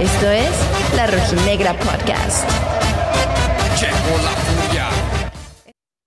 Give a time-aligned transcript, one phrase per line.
[0.00, 2.46] Esto es La Rojinegra Podcast.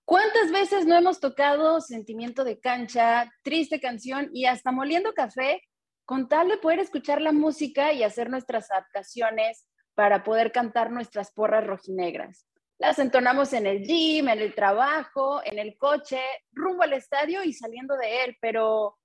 [0.05, 5.63] ¿Cuántas veces no hemos tocado Sentimiento de Cancha, Triste Canción y hasta Moliendo Café
[6.05, 9.65] con tal de poder escuchar la música y hacer nuestras adaptaciones
[9.95, 12.45] para poder cantar nuestras porras rojinegras?
[12.77, 16.21] Las entonamos en el gym, en el trabajo, en el coche,
[16.51, 18.97] rumbo al estadio y saliendo de él, pero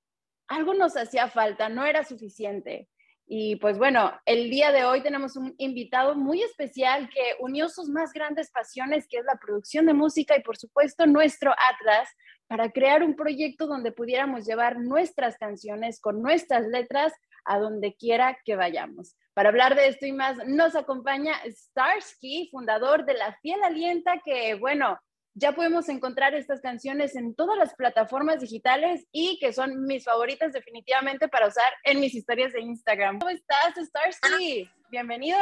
[0.49, 2.89] algo nos hacía falta, no era suficiente.
[3.27, 7.89] Y pues bueno, el día de hoy tenemos un invitado muy especial que unió sus
[7.89, 12.09] más grandes pasiones, que es la producción de música y por supuesto nuestro Atlas,
[12.47, 17.15] para crear un proyecto donde pudiéramos llevar nuestras canciones con nuestras letras
[17.47, 19.17] a donde quiera que vayamos.
[19.35, 24.55] Para hablar de esto y más, nos acompaña Starsky, fundador de La Fiel Alienta, que
[24.57, 24.99] bueno,
[25.35, 30.53] ya podemos encontrar estas canciones en todas las plataformas digitales y que son mis favoritas
[30.53, 33.19] definitivamente para usar en mis historias de Instagram.
[33.19, 34.69] ¿Cómo estás, Starsky?
[34.91, 35.39] Bienvenido.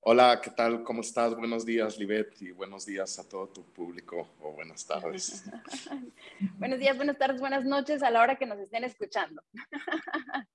[0.00, 0.82] Hola, ¿qué tal?
[0.84, 1.34] ¿Cómo estás?
[1.34, 5.44] Buenos días, Libet, y buenos días a todo tu público, o buenas tardes.
[6.58, 9.42] buenos días, buenas tardes, buenas noches a la hora que nos estén escuchando.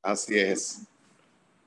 [0.00, 0.86] Así es.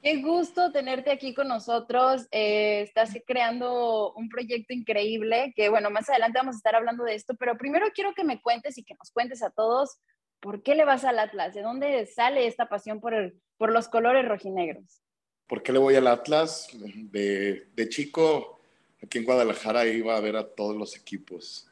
[0.02, 2.28] Qué gusto tenerte aquí con nosotros.
[2.32, 7.16] Eh, estás creando un proyecto increíble que, bueno, más adelante vamos a estar hablando de
[7.16, 9.98] esto, pero primero quiero que me cuentes y que nos cuentes a todos
[10.40, 13.88] por qué le vas al Atlas, de dónde sale esta pasión por, el, por los
[13.88, 15.02] colores rojinegros.
[15.48, 16.70] ¿Por qué le voy al Atlas?
[16.74, 18.60] De, de chico,
[19.02, 21.68] aquí en Guadalajara iba a ver a todos los equipos.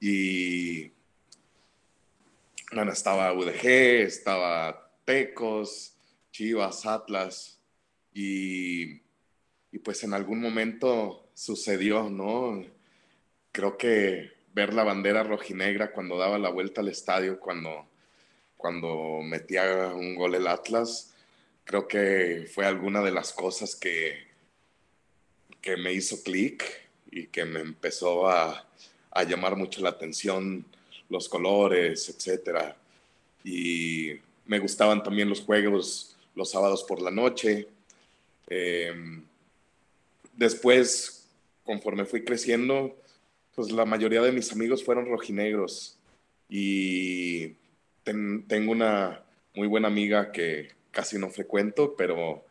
[0.00, 0.92] Y
[2.72, 5.96] bueno, estaba UDG, estaba Tecos,
[6.32, 7.58] Chivas, Atlas.
[8.12, 9.00] Y,
[9.72, 12.64] y pues en algún momento sucedió, ¿no?
[13.52, 17.86] Creo que ver la bandera rojinegra cuando daba la vuelta al estadio, cuando,
[18.56, 21.14] cuando metía un gol el Atlas,
[21.64, 24.18] creo que fue alguna de las cosas que,
[25.60, 26.64] que me hizo clic
[27.10, 28.66] y que me empezó a,
[29.10, 30.64] a, llamar mucho la atención
[31.08, 32.74] los colores, etc.
[33.44, 34.12] Y
[34.46, 37.68] me gustaban también los juegos los sábados por la noche.
[38.48, 39.24] Em,
[40.34, 41.28] después,
[41.64, 42.96] conforme fui creciendo,
[43.54, 45.98] pues la mayoría de mis amigos fueron rojinegros
[46.48, 47.54] y
[48.02, 49.22] tengo una
[49.54, 52.44] muy buena amiga que, casi no frecuento, pero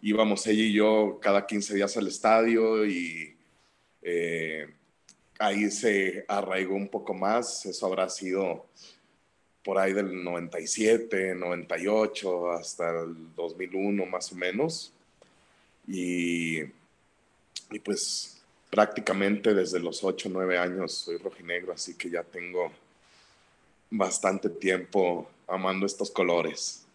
[0.00, 3.36] íbamos ella y yo cada 15 días al estadio y
[4.02, 4.66] eh,
[5.38, 7.66] ahí se arraigó un poco más.
[7.66, 8.66] Eso habrá sido
[9.66, 14.92] por ahí del 97, 98 hasta el 2001 más o menos.
[15.88, 18.40] Y, y pues
[18.70, 22.70] prácticamente desde los 8, 9 años soy rojinegro, así que ya tengo
[23.90, 26.86] bastante tiempo amando estos colores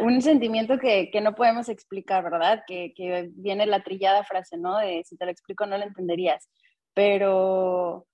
[0.00, 2.64] un sentimiento que, que, no podemos explicar, ¿verdad?
[2.66, 4.78] Que, que, viene la trillada frase, ¿no?
[4.78, 6.48] De si te lo explico no lo entenderías.
[6.94, 8.06] Pero,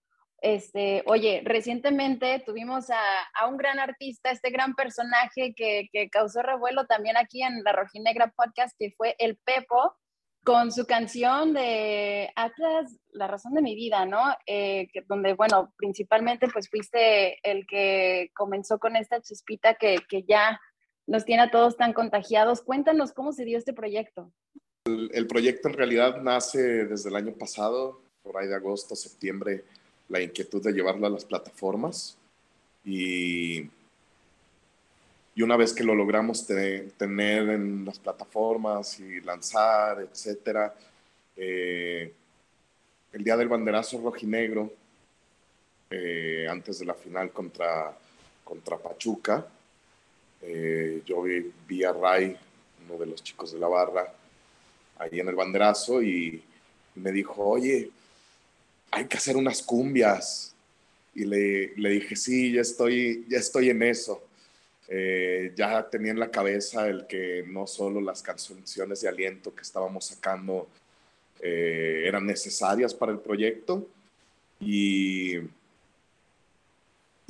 [0.43, 7.17] este, oye, recientemente tuvimos a, un gran artista, este gran personaje que, causó revuelo también
[7.17, 9.97] aquí en la Rojinegra Podcast, que fue el Pepo,
[10.43, 14.34] con su canción de Atlas, La razón de mi vida, ¿no?
[14.47, 20.22] Eh, que, donde, bueno, principalmente pues fuiste el que comenzó con esta chispita que, que
[20.22, 20.59] ya
[21.07, 22.62] nos tiene a todos tan contagiados.
[22.62, 24.33] Cuéntanos cómo se dio este proyecto.
[24.87, 29.65] El, proyecto en realidad nace desde el año pasado, por ahí de agosto, septiembre,
[30.10, 32.19] la inquietud de llevarlo a las plataformas.
[32.84, 33.60] Y,
[35.34, 40.75] y una vez que lo logramos tener en las plataformas y lanzar, etcétera,
[41.37, 42.12] eh,
[43.12, 44.71] el día del banderazo rojinegro,
[45.91, 47.97] eh, antes de la final contra,
[48.44, 49.47] contra Pachuca,
[50.42, 52.37] eh, yo vi, a Ray,
[52.87, 54.12] uno de los chicos de la barra,
[54.98, 56.42] ahí en el banderazo y,
[56.97, 57.91] me dijo, oye,
[58.91, 60.55] hay que hacer unas cumbias.
[61.15, 64.23] Y le, le dije, sí, ya estoy, ya estoy en eso.
[64.89, 69.63] Eh, ya tenía en la cabeza el que no solo las canciones de aliento que
[69.63, 70.69] estábamos sacando
[71.41, 73.87] eh, eran necesarias para el proyecto
[74.60, 75.39] y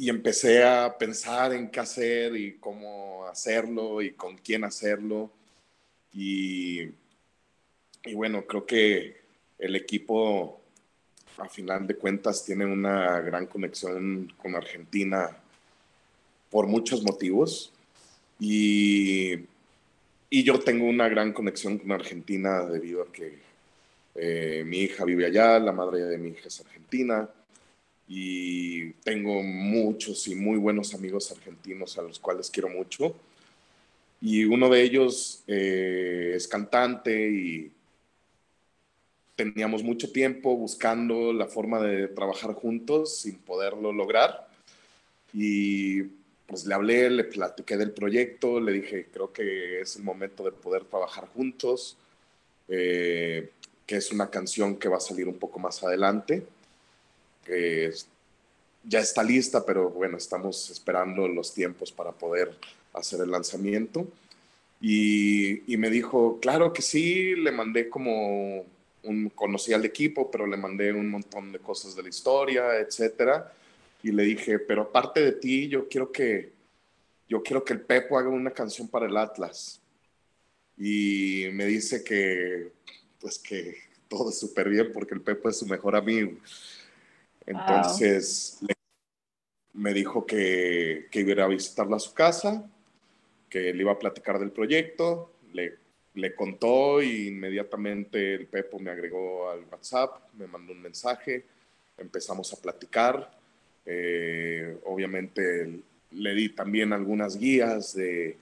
[0.01, 5.31] y empecé a pensar en qué hacer y cómo hacerlo y con quién hacerlo.
[6.15, 6.85] Y,
[8.05, 9.21] y bueno, creo que
[9.59, 10.60] el equipo,
[11.41, 15.31] a final de cuentas, tiene una gran conexión con Argentina
[16.51, 17.73] por muchos motivos.
[18.39, 19.35] Y,
[20.29, 23.39] y yo tengo una gran conexión con Argentina debido a que
[24.15, 27.29] eh, mi hija vive allá, la madre de mi hija es argentina
[28.09, 33.15] y tengo muchos y muy buenos amigos argentinos a los cuales quiero mucho.
[34.21, 37.71] Y uno de ellos eh, es cantante y
[39.45, 44.49] teníamos mucho tiempo buscando la forma de trabajar juntos sin poderlo lograr.
[45.33, 46.03] Y
[46.47, 50.53] pues le hablé, le platiqué del proyecto, le dije, creo que es el momento de
[50.53, 51.97] poder trabajar juntos,
[52.69, 53.51] eh,
[53.87, 56.45] que es una canción que va a salir un poco más adelante,
[57.45, 57.91] que
[58.85, 62.55] ya está lista, pero bueno, estamos esperando los tiempos para poder
[62.93, 64.07] hacer el lanzamiento.
[64.83, 68.65] Y, y me dijo, claro que sí, le mandé como
[69.05, 73.52] un, conocí al equipo, pero le mandé un montón de cosas de la historia, etcétera.
[74.02, 76.52] Y le dije, pero aparte de ti, yo quiero que,
[77.29, 79.81] yo quiero que el Pepo haga una canción para el Atlas.
[80.76, 82.73] Y me dice que,
[83.20, 83.76] pues que
[84.08, 86.32] todo súper bien porque el Pepo es su mejor amigo.
[87.47, 88.58] Entonces
[89.73, 92.69] me dijo que, que iba a visitarla a su casa,
[93.49, 95.80] que le iba a platicar del proyecto, le
[96.15, 101.45] le contó y inmediatamente el Pepo me agregó al WhatsApp, me mandó un mensaje,
[101.99, 103.31] empezamos a platicar.
[103.87, 105.81] Eh, obviamente
[106.12, 108.37] le di también algunas guías de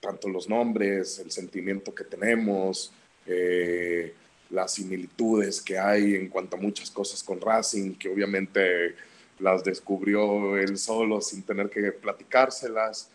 [0.00, 2.92] tanto los nombres, el sentimiento que tenemos,
[3.26, 4.14] eh,
[4.50, 8.94] las similitudes que hay en cuanto a muchas cosas con Racing, que obviamente
[9.38, 13.10] las descubrió él solo sin tener que platicárselas.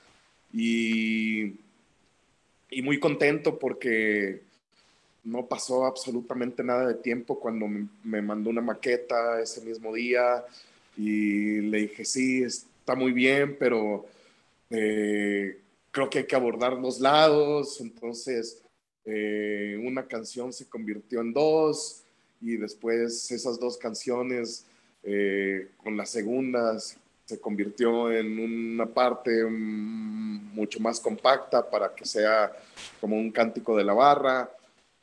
[0.51, 1.55] Y
[2.73, 4.41] y muy contento porque
[5.23, 10.43] no pasó absolutamente nada de tiempo cuando me mandó una maqueta ese mismo día
[10.97, 14.05] y le dije, sí, está muy bien, pero
[14.69, 15.57] eh,
[15.91, 17.79] creo que hay que abordar los lados.
[17.81, 18.61] Entonces,
[19.05, 22.03] eh, una canción se convirtió en dos
[22.41, 24.65] y después esas dos canciones
[25.03, 26.97] eh, con las segundas se
[27.39, 32.51] convirtió en una parte mm, mucho más compacta para que sea
[32.99, 34.49] como un cántico de la barra.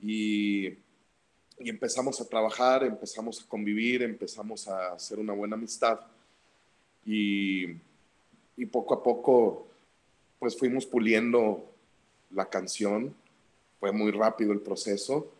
[0.01, 6.01] Y, y, empezamos a trabajar, empezamos a convivir, empezamos a hacer una buena amistad.
[7.05, 7.67] Y,
[8.57, 9.67] y poco a poco
[10.39, 11.65] pues fuimos puliendo
[12.31, 13.15] la canción,
[13.79, 15.31] fue muy rápido el proceso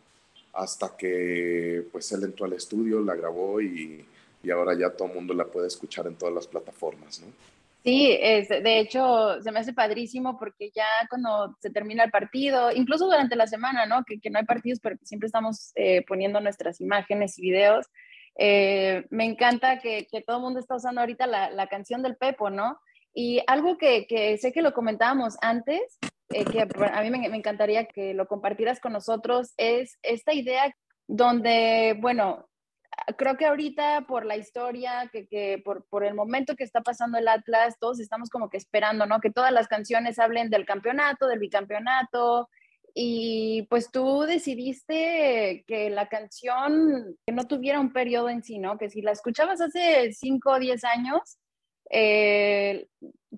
[0.53, 4.05] hasta que pues él entró al estudio, la grabó y
[4.43, 7.27] y ahora ya todo el mundo la puede escuchar en todas las plataformas, ¿no?
[7.83, 12.71] Sí, es, de hecho se me hace padrísimo porque ya cuando se termina el partido,
[12.71, 14.03] incluso durante la semana, ¿no?
[14.05, 17.87] Que, que no hay partidos, pero que siempre estamos eh, poniendo nuestras imágenes y videos.
[18.37, 22.17] Eh, me encanta que, que, todo el mundo está usando ahorita la, la canción del
[22.17, 22.79] Pepo, ¿no?
[23.15, 25.97] Y algo que, que sé que lo comentábamos antes,
[26.29, 30.73] eh, que a mí me, me encantaría que lo compartieras con nosotros, es esta idea
[31.07, 32.47] donde, bueno,
[33.17, 37.17] creo que ahorita por la historia, que, que por, por, el momento que está pasando
[37.17, 39.19] el Atlas, todos estamos como que esperando, ¿no?
[39.19, 42.49] Que todas las canciones hablen del campeonato, del bicampeonato.
[42.93, 48.77] Y pues tú decidiste que la canción que no tuviera un periodo en sí, ¿no?
[48.77, 51.37] Que si la escuchabas hace 5 o 10 años,
[51.89, 52.87] eh,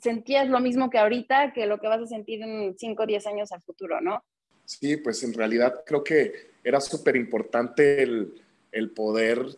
[0.02, 3.28] sentías lo mismo que ahorita, que lo que vas a sentir en 5 o 10
[3.28, 4.24] años al futuro, ¿no?
[4.66, 8.43] Sí, pues en realidad creo que era súper importante el,
[8.74, 9.58] el poder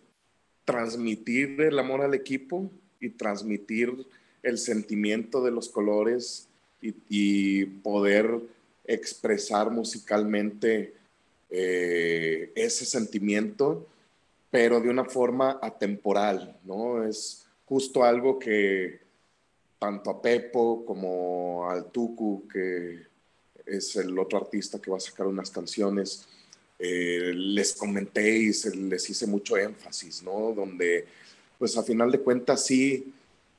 [0.66, 2.70] transmitir el amor al equipo
[3.00, 4.06] y transmitir
[4.44, 6.48] el sentimiento de los colores
[6.82, 8.40] y, poder
[8.86, 10.94] expresar musicalmente
[11.50, 13.88] eh, ese sentimiento,
[14.52, 17.04] pero de una forma atemporal, ¿no?
[17.04, 19.00] Es justo algo que
[19.80, 23.08] tanto a Pepo como al Tuku, que
[23.66, 26.28] es el otro artista que va a sacar unas canciones,
[26.78, 30.52] eh, les comenté y les hice mucho énfasis, ¿no?
[30.54, 31.06] Donde,
[31.58, 33.14] pues a final de cuentas sí,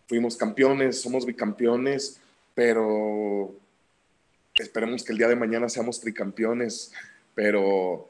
[0.07, 2.21] fuimos campeones, somos bicampeones,
[2.55, 3.55] pero
[4.55, 6.93] esperemos que el día de mañana seamos tricampeones,
[7.35, 8.09] pero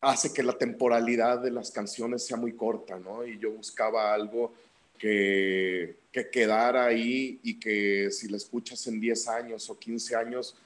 [0.00, 3.24] hace que la temporalidad de las canciones sea muy corta, ¿no?
[3.24, 4.52] Y yo buscaba algo
[4.98, 10.56] que, que quedara ahí y que si la escuchas en 10 años o 15 años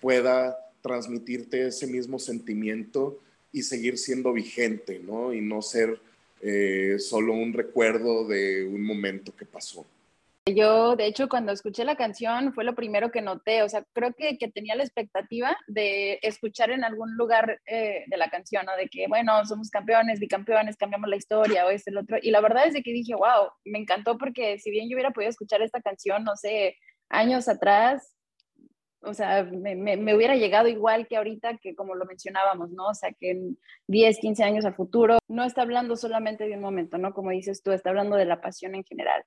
[0.00, 3.18] pueda transmitirte ese mismo sentimiento
[3.52, 5.32] y seguir siendo vigente, ¿no?
[5.32, 6.00] Y no ser
[6.40, 9.86] eh, solo un recuerdo de un momento que pasó.
[10.54, 14.14] Yo, de hecho, cuando escuché la canción fue lo primero que noté, o sea, creo
[14.14, 18.74] que, que tenía la expectativa de escuchar en algún lugar eh, de la canción, ¿no?
[18.76, 22.16] De que, bueno, somos campeones, bicampeones, cambiamos la historia o es el otro.
[22.22, 25.10] Y la verdad es de que dije, wow, me encantó porque si bien yo hubiera
[25.10, 26.76] podido escuchar esta canción, no sé,
[27.10, 28.14] años atrás,
[29.02, 32.88] o sea, me, me, hubiera llegado igual que ahorita, que como lo mencionábamos, ¿no?
[32.88, 36.60] O sea, que en 10, 15 años a futuro no está hablando solamente de un
[36.60, 37.14] momento, ¿no?
[37.14, 39.24] Como dices tú, está hablando de la pasión en general.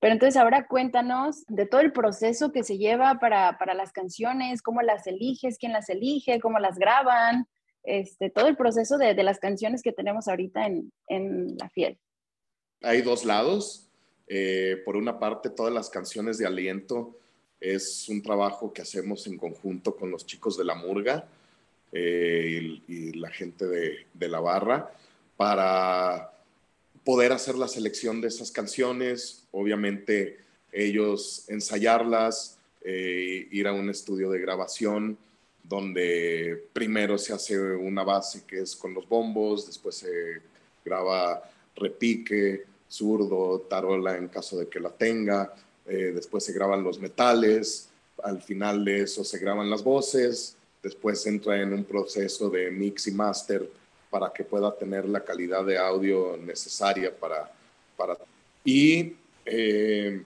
[0.00, 4.62] Pero entonces ahora cuéntanos de todo el proceso que se lleva para, para las canciones,
[4.62, 7.46] cómo las eliges, quién las elige, cómo las graban,
[7.82, 11.98] este, todo el proceso de, de las canciones que tenemos ahorita en, en La Fiel.
[12.82, 13.86] Hay dos lados.
[14.32, 17.18] Eh, por una parte, todas las canciones de aliento
[17.60, 21.28] es un trabajo que hacemos en conjunto con los chicos de la Murga
[21.92, 24.90] eh, y, la gente de, de, la barra
[25.36, 26.32] para
[27.04, 30.38] poder hacer la selección de esas canciones, obviamente
[30.72, 35.18] ellos ensayarlas, eh, ir a un estudio de grabación
[35.62, 40.40] donde primero se hace una base que es con los bombos, después se
[40.84, 41.42] graba
[41.76, 45.54] repique, zurdo, tarola en caso de que la tenga,
[45.90, 47.88] eh, después se graban los metales,
[48.22, 53.08] al final de eso se graban las voces, después entra en un proceso de mix
[53.08, 53.68] y master
[54.08, 57.50] para que pueda tener la calidad de audio necesaria para...
[57.96, 58.16] para
[58.64, 60.22] y eh,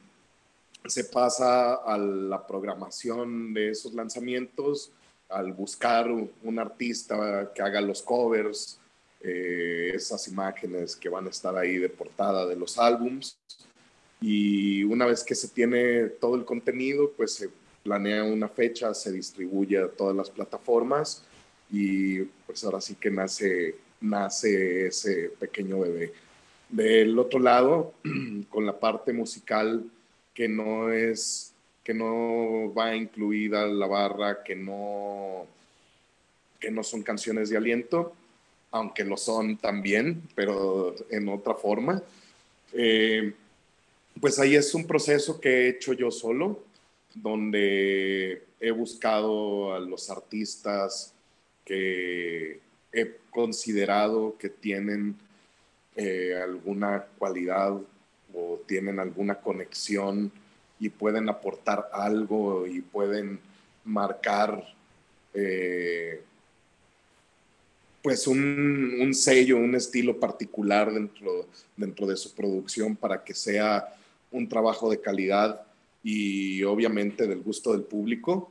[0.86, 4.90] se pasa a la programación de esos lanzamientos,
[5.30, 8.78] al buscar un artista que haga los covers,
[9.20, 13.38] eh, esas imágenes que van a estar ahí de portada de los álbums.
[14.20, 17.50] Y una vez que se tiene todo el contenido, pues se
[17.82, 21.24] planea una fecha, se distribuye a todas las plataformas
[21.70, 26.12] y pues ahora sí que nace, nace ese pequeño bebé.
[26.68, 27.92] Del otro lado,
[28.48, 29.84] con la parte musical
[30.32, 31.52] que no es,
[31.84, 35.46] que no va incluida la barra, que no,
[36.58, 38.14] que no son canciones de aliento,
[38.70, 42.02] aunque lo son también, pero en otra forma.
[42.72, 43.32] Eh,
[44.24, 46.64] pues ahí es un proceso que he hecho yo solo,
[47.14, 51.12] donde he buscado a los artistas
[51.62, 52.58] que
[52.90, 55.14] he considerado que tienen
[55.94, 57.78] eh, alguna cualidad
[58.32, 60.32] o tienen alguna conexión
[60.80, 63.38] y pueden aportar algo y pueden
[63.84, 64.64] marcar
[65.34, 66.22] eh,
[68.00, 73.94] pues un, un, sello, un estilo particular dentro, dentro de su producción para que sea
[74.34, 75.62] un trabajo de calidad
[76.02, 78.50] y obviamente del gusto del público.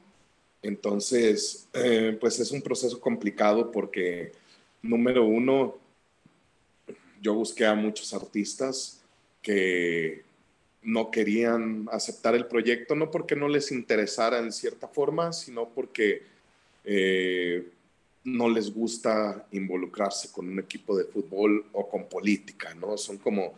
[0.61, 4.31] Entonces, eh, pues es un proceso complicado porque,
[4.81, 5.77] número uno,
[7.21, 9.01] yo busqué a muchos artistas
[9.41, 10.23] que
[10.81, 16.23] no querían aceptar el proyecto, no porque no les interesara en cierta forma, sino porque
[16.85, 17.67] eh,
[18.23, 22.97] no les gusta involucrarse con un equipo de fútbol o con política, ¿no?
[22.97, 23.53] Son como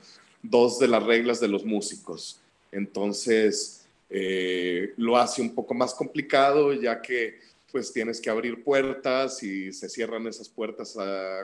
[0.50, 2.40] dos de las reglas de los músicos.
[2.72, 7.40] Entonces, eh, lo hace un poco más complicado, ya que
[7.72, 10.96] pues tienes que abrir puertas y se cierran esas puertas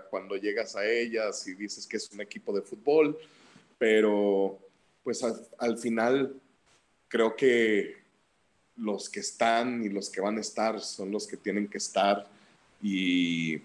[0.10, 3.18] cuando llegas a ellas y dices que es un equipo de fútbol,
[3.78, 4.58] pero
[5.04, 5.22] pues
[5.58, 6.34] al final
[7.10, 7.98] creo que
[8.78, 12.28] los que están y los que van a estar son los que tienen que estar
[12.82, 13.58] y,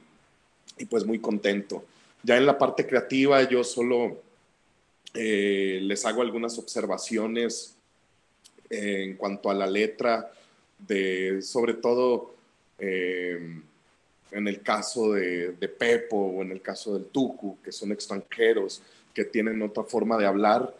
[0.90, 1.84] pues muy contento.
[2.22, 4.22] Ya en la parte creativa yo solo
[5.18, 7.74] eh, les hago algunas observaciones
[8.68, 10.30] eh, en cuanto a la letra,
[10.78, 12.34] de, sobre todo
[12.78, 13.60] eh,
[14.30, 18.82] en el caso de, Pepo o en el caso del Tucu, que son extranjeros,
[19.14, 20.74] que tienen otra forma de hablar,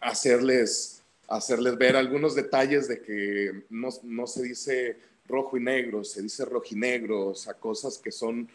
[0.00, 6.22] hacerles, hacerles ver algunos detalles de que no, no se dice rojo y negro, se
[6.22, 8.48] dice rojinegro, o sea, cosas que son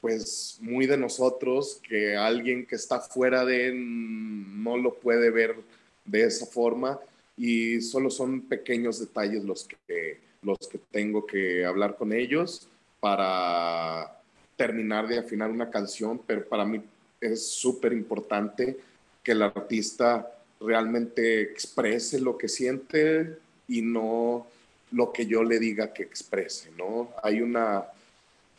[0.00, 5.56] pues muy de nosotros, que alguien que está fuera de no lo puede ver
[6.04, 6.98] de esa forma
[7.36, 12.68] y solo son pequeños detalles los que, los que tengo que hablar con ellos
[13.00, 14.20] para
[14.56, 16.82] terminar de afinar una canción, pero para mí
[17.20, 18.76] es súper importante
[19.22, 23.38] que el artista realmente exprese lo que siente
[23.68, 24.46] y no
[24.90, 27.10] lo que yo le diga que exprese, ¿no?
[27.22, 27.84] Hay una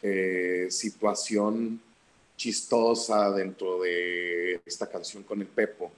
[0.02, 1.82] eh, situación
[2.36, 5.92] chistosa dentro de esta canción con el Pepo,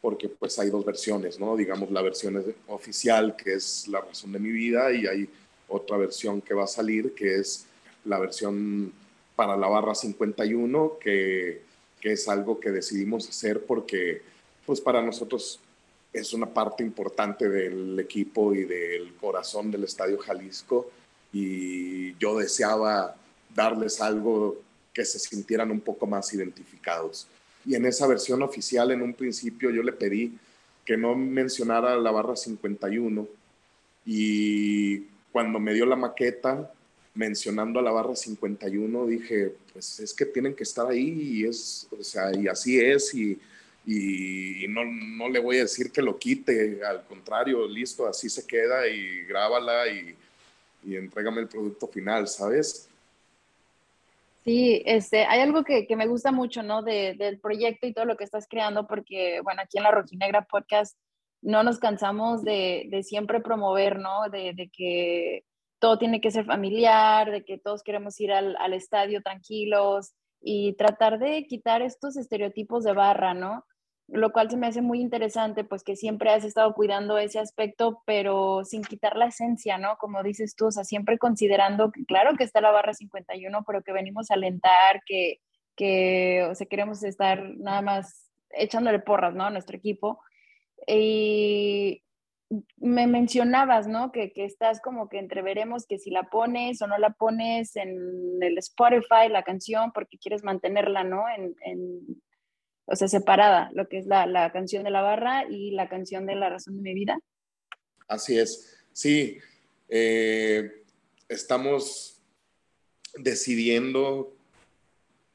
[0.00, 1.56] porque pues hay dos versiones, ¿no?
[1.56, 5.28] Digamos la versión oficial, que es la razón de mi vida, y hay
[5.68, 7.66] otra versión que va a salir, que es
[8.04, 8.92] la versión
[9.36, 11.62] para la barra 51, que,
[12.00, 14.22] que es algo que decidimos hacer porque
[14.66, 15.60] pues para nosotros
[16.12, 20.90] es una parte importante del equipo y del corazón del Estadio Jalisco
[21.32, 23.16] y yo deseaba
[23.54, 24.60] darles algo
[24.92, 27.26] que se sintieran un poco más identificados.
[27.66, 30.38] Y en esa versión oficial, en un principio, yo le pedí
[30.84, 33.26] que no mencionara la barra 51
[34.06, 35.00] Y
[35.32, 36.70] cuando me dio la maqueta,
[37.14, 41.86] mencionando a la barra 51, dije, pues es que tienen que estar ahí y, es,
[41.98, 43.38] o sea, y así es y,
[43.86, 48.46] y no, no, le voy a decir que lo quite, al contrario, listo, así se
[48.46, 50.14] queda y grábala y,
[50.84, 52.88] y entrégame el producto final, ¿sabes?
[54.44, 56.82] Sí, este, hay algo que, que me gusta mucho, ¿no?
[56.82, 60.44] De, del proyecto y todo lo que estás creando, porque, bueno, aquí en la Rojinegra
[60.44, 60.98] Podcast
[61.40, 64.28] no nos cansamos de, de siempre promover, ¿no?
[64.30, 65.44] De, de, que
[65.78, 70.74] todo tiene que ser familiar, de que todos queremos ir al, al estadio tranquilos y
[70.74, 73.64] tratar de quitar estos estereotipos de barra, ¿no?
[74.08, 78.02] Lo cual se me hace muy interesante, pues que siempre has estado cuidando ese aspecto,
[78.06, 79.96] pero sin quitar la esencia, ¿no?
[79.98, 83.82] Como dices tú, o sea, siempre considerando que claro que está la barra 51, pero
[83.82, 85.40] que venimos a alentar, que,
[85.74, 89.44] que o sea, queremos estar nada más echándole porras, ¿no?
[89.44, 90.20] A nuestro equipo.
[90.86, 92.02] Y
[92.76, 94.12] me mencionabas, ¿no?
[94.12, 97.96] Que, que, estás como que entreveremos que si la pones o no la pones en
[98.40, 101.24] el Spotify, la canción, porque quieres mantenerla, ¿no?
[101.28, 102.22] En, en,
[102.86, 106.26] o sea, separada, lo que es la, la, canción de la barra y la canción
[106.26, 107.18] de la razón de mi vida.
[108.08, 109.38] Así es, sí.
[109.88, 110.82] Eh,
[111.28, 112.20] estamos
[113.16, 114.34] decidiendo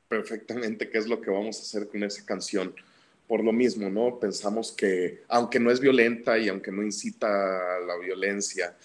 [0.07, 2.75] perfectamente qué es lo que vamos a hacer con esa canción.
[3.27, 4.19] Por lo mismo, ¿no?
[4.19, 8.75] Pensamos que, aunque no es violenta y aunque no incita a la violencia,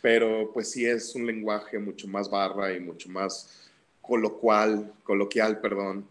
[0.00, 6.08] pero pues sí es un lenguaje mucho más barra y mucho más coloquial, coloquial, perdón.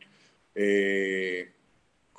[0.56, 1.52] Eh,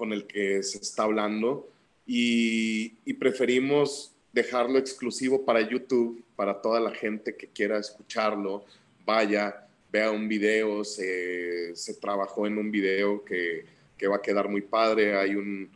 [0.03, 1.71] con el que se está hablando
[2.05, 2.89] y,
[3.21, 8.65] preferimos dejarlo exclusivo para YouTube, para toda la gente que quiera escucharlo,
[9.07, 13.65] vaya, vea un video, se, trabajó en un video que,
[14.09, 15.71] va a quedar muy padre, hay un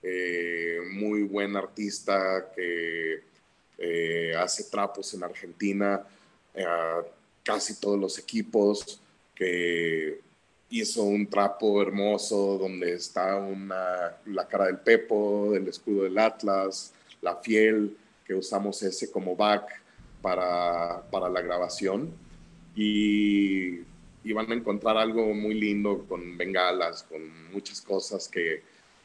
[0.00, 3.24] eh, muy buen artista que
[3.78, 6.06] eh, hace trapos en Argentina,
[6.54, 6.64] eh,
[7.42, 9.00] casi todos los equipos,
[9.34, 10.20] que
[10.72, 16.94] hizo un trapo hermoso donde está una, la cara del Pepo, el escudo del Atlas,
[17.20, 19.82] la fiel, que usamos ese como back
[20.22, 22.10] para, para la grabación.
[22.74, 23.80] Y,
[24.24, 28.62] y, van a encontrar algo muy lindo con bengalas, con muchas cosas que,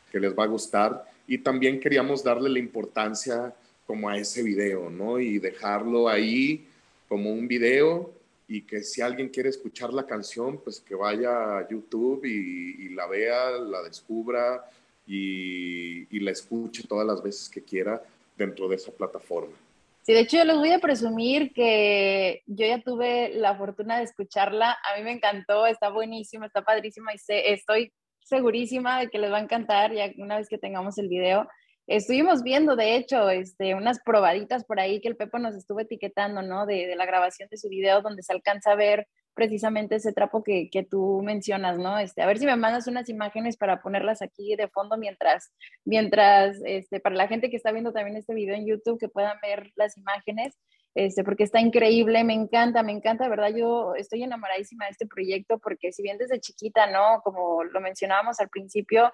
[0.09, 1.03] que les va a gustar.
[1.27, 3.53] Y también queríamos darle la importancia
[3.85, 5.19] como a ese video, ¿no?
[5.19, 6.65] Y dejarlo ahí
[7.09, 8.16] como un video
[8.47, 13.07] y que si alguien quiere escuchar la canción, pues que vaya a YouTube y, la
[13.07, 14.65] vea, la descubra
[15.05, 18.01] y, y, la escuche todas las veces que quiera
[18.37, 19.53] dentro de esa plataforma.
[20.01, 24.05] Sí, de hecho yo les voy a presumir que yo ya tuve la fortuna de
[24.05, 27.91] escucharla, a mí me encantó, está buenísima, está padrísima y sé, estoy
[28.27, 31.47] segurísima de que les va a encantar ya una vez que tengamos el video.
[31.87, 36.41] Estuvimos viendo, de hecho, este, unas probaditas por ahí que el Pepo nos estuvo etiquetando,
[36.41, 36.65] ¿no?
[36.65, 40.69] De, la grabación de su video, donde se alcanza a ver precisamente ese trapo que,
[40.69, 41.97] que, tú mencionas, ¿no?
[41.97, 45.53] Este, a ver si me mandas unas imágenes para ponerlas aquí de fondo mientras,
[45.85, 49.37] mientras, este, para la gente que está viendo también este video en YouTube, que puedan
[49.41, 50.57] ver las imágenes,
[50.93, 53.53] este, porque está increíble, me encanta, me encanta, ¿verdad?
[53.55, 57.21] Yo estoy enamoradísima de este proyecto porque si bien desde chiquita, ¿no?
[57.23, 59.13] Como lo mencionábamos al principio,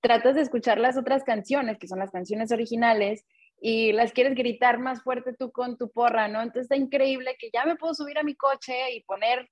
[0.00, 3.24] tratas de escuchar las otras canciones, que son las canciones originales,
[3.60, 6.40] y las quieres gritar más fuerte tú con tu porra, ¿no?
[6.40, 9.48] Entonces está increíble que ya me puedo subir a mi coche y poner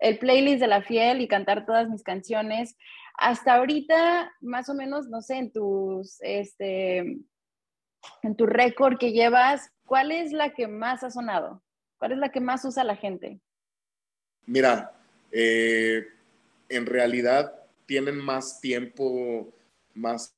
[0.00, 2.76] el playlist de la fiel y cantar todas mis canciones.
[3.14, 6.98] Hasta ahorita, más o menos, no sé, en tus, este,
[8.22, 11.62] en tu récord que llevas, ¿cuál es la que más ha sonado?
[11.98, 13.40] ¿Cuál es la que más usa la gente?
[14.44, 14.92] Mira,
[15.32, 16.06] eh,
[16.68, 17.54] en realidad
[17.86, 19.55] tienen más tiempo
[19.96, 20.34] más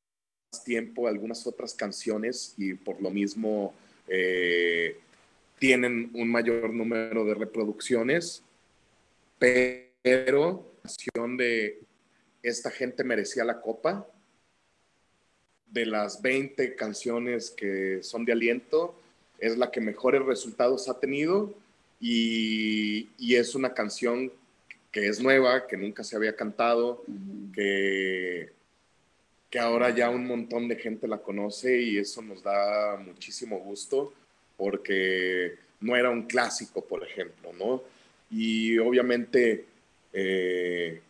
[0.64, 3.74] tiempo algunas otras canciones y por lo mismo
[4.06, 4.96] eh,
[5.58, 8.42] tienen un mayor número de reproducciones,
[9.38, 11.80] pero la canción de
[12.42, 14.06] Esta gente merecía la copa,
[15.66, 18.94] de las 20 canciones que son de aliento,
[19.38, 21.52] es la que mejores resultados ha tenido
[22.00, 24.32] y, y es una canción
[24.92, 27.04] que es nueva, que nunca se había cantado,
[27.52, 28.52] que
[29.50, 34.12] que ahora ya un montón de gente la conoce y eso nos da muchísimo gusto
[34.56, 37.82] porque no era un clásico, por ejemplo, ¿no?
[38.30, 39.64] Y obviamente
[40.12, 41.00] eh,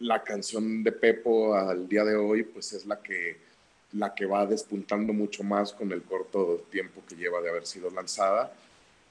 [0.00, 3.36] la canción de Pepo al día de hoy, pues es la que,
[3.92, 7.90] la que va despuntando mucho más con el corto tiempo que lleva de haber sido
[7.90, 8.52] lanzada.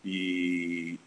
[0.04, 0.98] Y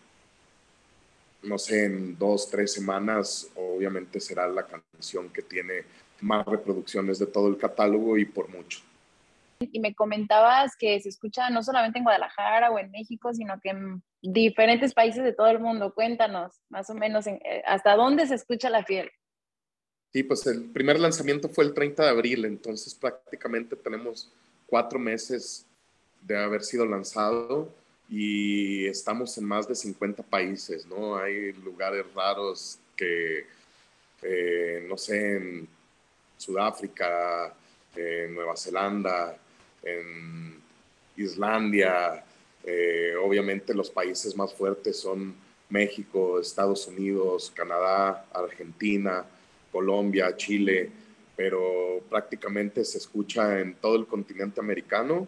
[1.42, 5.84] no sé, en dos, tres semanas, obviamente será la canción que tiene
[6.22, 8.80] más reproducciones de todo el catálogo y por mucho.
[9.60, 13.70] y me comentabas que se escucha no solamente en Guadalajara o en México, sino que
[13.70, 15.94] en diferentes países de todo el mundo.
[15.94, 19.10] Cuéntanos más o menos eh, hasta dónde se escucha la fiel.
[20.12, 24.30] Sí, pues el primer lanzamiento fue el 30 de abril, entonces prácticamente tenemos
[24.66, 25.64] cuatro meses
[26.20, 27.68] de haber sido lanzado
[28.08, 31.16] y estamos en más de 50 países, ¿no?
[31.16, 33.46] Hay lugares raros que,
[34.22, 35.68] eh, no sé, en
[36.42, 37.54] Sudáfrica,
[37.94, 39.36] en Nueva Zelanda,
[39.82, 40.60] en
[41.16, 42.24] Islandia,
[42.64, 45.34] eh, obviamente los países más fuertes son
[45.68, 49.24] México, Estados Unidos, Canadá, Argentina,
[49.70, 50.90] Colombia, Chile,
[51.34, 55.26] pero prácticamente se escucha en todo el continente americano,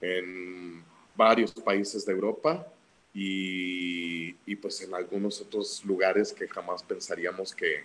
[0.00, 0.82] en
[1.16, 2.66] varios países de Europa
[3.12, 7.82] y, pues en algunos otros lugares que jamás pensaríamos que,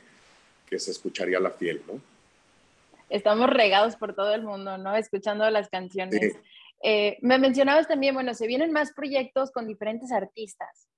[0.67, 2.12] que se escucharía la fiel, ¿no?
[3.09, 4.95] Estamos regados por todo el mundo, ¿no?
[4.95, 6.35] Escuchando las canciones.
[6.85, 10.89] Eh, me mencionabas también, bueno, se vienen más proyectos con diferentes artistas.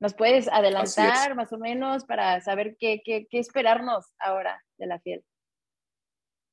[0.00, 4.98] ¿Nos puedes adelantar más o menos para saber qué, qué, qué, esperarnos ahora de la
[5.00, 5.22] fiel?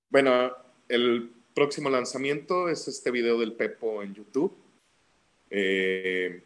[0.10, 0.52] Bueno,
[0.90, 4.56] el próximo lanzamiento es este video del Pepo en YouTube.
[5.50, 6.44] Eh,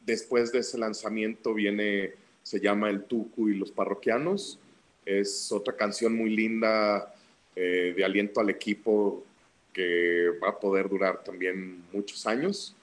[0.00, 4.58] después de ese lanzamiento viene, se llama El Tucu y los Parroquianos.
[5.06, 7.14] Es otra canción muy linda
[7.56, 9.24] eh, de aliento al equipo
[9.72, 12.74] que va a poder durar también muchos años.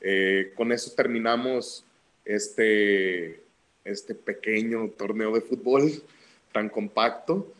[0.00, 1.84] Eh, con eso terminamos
[2.24, 3.42] este,
[3.84, 5.90] este pequeño torneo de fútbol
[6.52, 7.52] tan compacto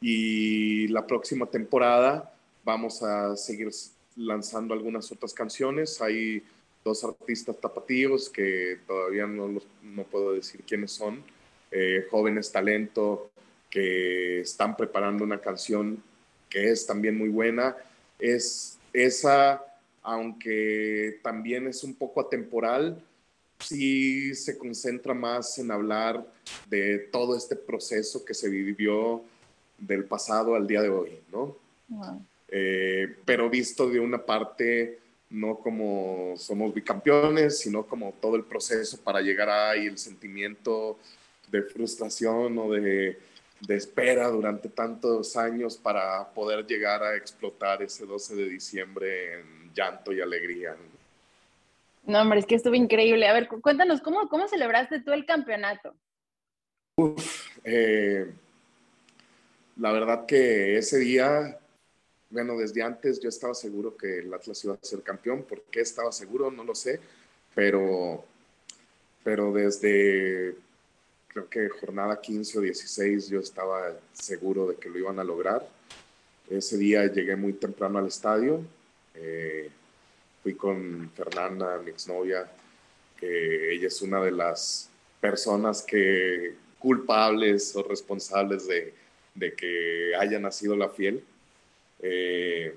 [0.00, 2.32] y la próxima temporada
[2.64, 3.70] vamos a seguir
[4.16, 6.00] lanzando algunas otras canciones.
[6.00, 6.42] Hay
[6.84, 11.22] dos artistas tapatíos que todavía no, no puedo decir quiénes son,
[11.70, 13.30] eh, jóvenes talento
[13.74, 16.00] que están preparando una canción
[16.48, 17.76] que es también muy buena.
[18.20, 19.60] Es esa,
[20.00, 23.02] aunque también es un poco atemporal,
[23.58, 26.24] sí se concentra más en hablar
[26.70, 29.24] de todo este proceso que se vivió
[29.76, 31.56] del pasado al día de hoy, ¿no?
[32.48, 38.98] Eh, pero visto de una parte, no como somos bicampeones, sino como todo el proceso
[39.02, 40.96] para llegar ahí, el sentimiento
[41.50, 43.18] de frustración o de,
[43.66, 49.72] de espera durante tantos años para poder llegar a explotar ese 12 de diciembre en
[49.74, 50.76] llanto y alegría.
[52.06, 53.26] No, hombre, es que estuvo increíble.
[53.26, 55.94] A ver, cuéntanos, ¿cómo, cómo celebraste tú el campeonato?
[56.96, 58.30] Uf, eh,
[59.76, 61.58] la verdad que ese día,
[62.28, 65.44] bueno, desde antes yo estaba seguro que el Atlas iba a ser campeón.
[65.44, 66.50] ¿Por qué estaba seguro?
[66.50, 67.00] No lo sé,
[67.54, 68.22] pero,
[69.24, 70.56] pero desde
[71.34, 75.68] creo que jornada 15 o 16 yo estaba seguro de que lo iban a lograr.
[76.48, 78.60] Ese día llegué muy temprano al estadio.
[79.16, 79.68] Eh,
[80.44, 82.48] fui con Fernanda, mi exnovia,
[83.18, 84.88] que ella es una de las
[85.20, 88.94] personas que culpables o responsables de,
[89.34, 91.24] de que haya nacido la fiel.
[91.98, 92.76] Eh,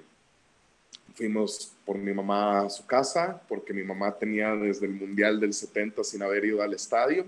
[1.14, 5.54] fuimos por mi mamá a su casa, porque mi mamá tenía desde el Mundial del
[5.54, 7.24] 70 sin haber ido al estadio.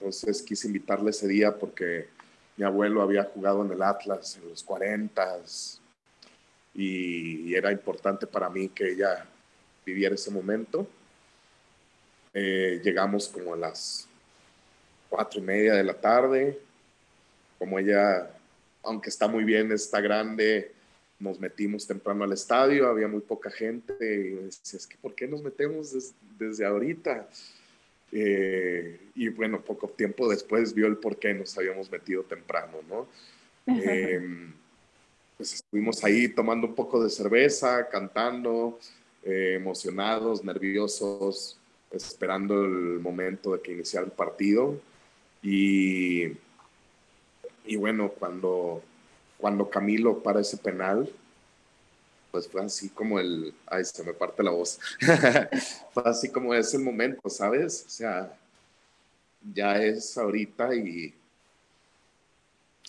[0.00, 2.08] Entonces quise invitarle ese día porque
[2.56, 5.40] mi abuelo había jugado en el Atlas en los 40
[6.72, 9.26] y era importante para mí que ella
[9.84, 10.88] viviera ese momento.
[12.32, 14.08] Eh, llegamos como a las
[15.10, 16.58] cuatro y media de la tarde.
[17.58, 18.30] Como ella,
[18.82, 20.72] aunque está muy bien, está grande,
[21.18, 23.94] nos metimos temprano al estadio, había muy poca gente.
[24.00, 27.28] Y decía, es que ¿por qué nos metemos desde ahorita?
[28.12, 33.06] Eh, y bueno, poco tiempo después vio el por qué nos habíamos metido temprano, ¿no?
[33.66, 34.52] Em,
[35.36, 38.78] pues estuvimos ahí tomando un poco de cerveza, cantando,
[39.22, 41.58] eh, emocionados, nerviosos,
[41.92, 44.80] esperando el momento de que iniciara el partido.
[45.42, 46.32] Y,
[47.64, 48.82] y bueno, cuando,
[49.38, 51.10] cuando Camilo para ese penal,
[52.30, 54.78] pues fue así como el, ay, se me parte la voz,
[55.92, 57.84] fue así como ese momento, ¿sabes?
[57.86, 58.36] O sea,
[59.54, 61.14] ya es ahorita y,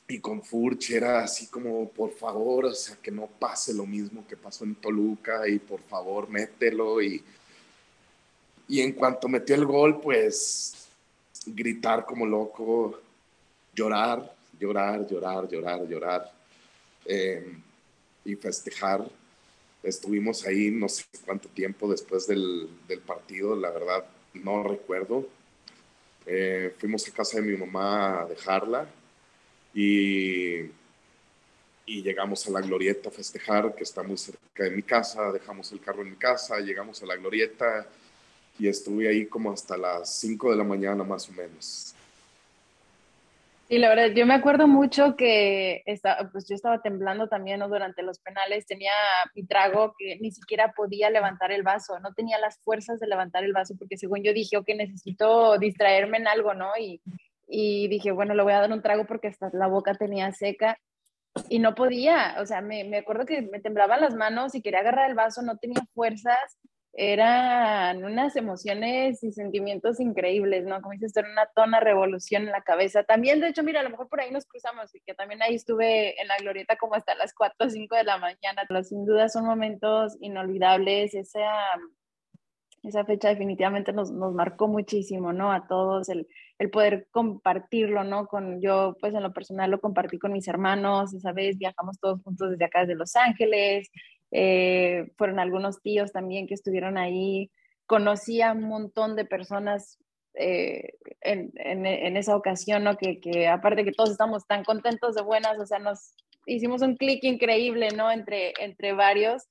[0.08, 4.25] y con Furch era así como, por favor, o sea, que no pase lo mismo
[4.27, 7.01] que pasó en Toluca y por favor, mételo.
[7.01, 7.23] Y,
[8.67, 10.88] y en cuanto metió el gol, pues
[11.45, 12.99] gritar como loco,
[13.73, 16.32] llorar, llorar, llorar, llorar, llorar
[17.06, 17.62] em,
[18.25, 19.10] y festejar.
[19.84, 25.28] Estuvimos ahí no sé cuánto tiempo después del, del partido, la verdad no recuerdo.
[26.26, 28.88] Eh, fuimos a casa de mi mamá a dejarla
[29.74, 30.60] y,
[31.86, 35.72] y llegamos a la glorieta a festejar, que está muy cerca de mi casa, dejamos
[35.72, 37.88] el carro en mi casa, llegamos a la glorieta
[38.60, 41.96] y estuve ahí como hasta las 5 de la mañana más o menos.
[43.72, 47.70] Sí, la verdad, yo me acuerdo mucho que estaba, pues yo estaba temblando también ¿no?
[47.70, 48.92] durante los penales, tenía
[49.34, 53.46] mi trago que ni siquiera podía levantar el vaso, no tenía las fuerzas de levantar
[53.46, 56.68] el vaso porque según yo dije, ok, necesito distraerme en algo, ¿no?
[56.78, 57.02] Y,
[57.48, 60.78] y dije, bueno, le voy a dar un trago porque hasta la boca tenía seca
[61.48, 64.82] y no podía, o sea, me, me acuerdo que me temblaban las manos y quería
[64.82, 66.58] agarrar el vaso, no tenía fuerzas,
[66.93, 70.82] eran unas emociones y sentimientos increíbles, ¿no?
[70.82, 73.04] Como dices, era una tona revolución en la cabeza.
[73.04, 75.56] También, de hecho, mira, a lo mejor por ahí nos cruzamos y que también ahí
[75.56, 78.63] estuve en la glorieta como hasta las 4 o 5 de la mañana.
[78.67, 81.49] Pero sin duda son momentos inolvidables, esa,
[82.84, 85.54] esa fecha definitivamente nos, nos marcó muchísimo, ¿no?
[85.54, 86.27] A todos, el,
[86.60, 88.27] el poder compartirlo, ¿no?
[88.27, 92.21] Con yo, pues en lo personal lo compartí con mis hermanos, esa vez viajamos todos
[92.21, 93.89] juntos desde acá, desde Los Ángeles,
[94.32, 97.52] eh, fueron algunos tíos también que estuvieron ahí,
[97.86, 100.00] conocí a un montón de personas
[100.34, 102.96] eh, en, en, esa ocasión, ¿no?
[102.96, 106.15] Que, que aparte que todos estamos tan contentos de buenas, o sea, nos
[106.46, 108.12] hicimos un clic increíble, ¿no?
[108.12, 109.44] Entre, entre varios.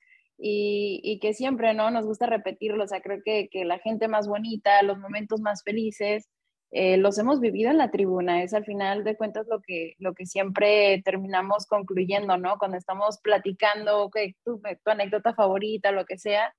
[0.43, 1.91] Y, y, que siempre, ¿no?
[1.91, 5.63] Nos gusta repetirlo, o sea, creo que, que la gente más bonita, los momentos más
[5.63, 6.31] felices,
[6.73, 10.15] eh, los hemos vivido en la tribuna, es al final de cuentas lo que, lo
[10.15, 12.59] que siempre terminamos concluyendo, ¿no?
[12.59, 16.55] Cuando estamos platicando, okay, tu, tu anécdota favorita, lo que sea,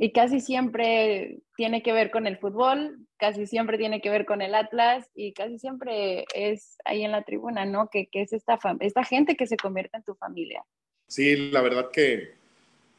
[0.00, 4.42] y casi siempre tiene que ver con el fútbol, casi siempre tiene que ver con
[4.42, 7.88] el Atlas y casi siempre es ahí en la tribuna, ¿no?
[7.90, 10.64] Que, que es esta, esta gente que se convierte en tu familia.
[11.08, 12.34] Sí, la verdad que